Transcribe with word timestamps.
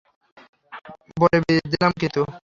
বলে 1.17 1.37
দিলাম 1.65 1.91
কিন্তু। 2.01 2.21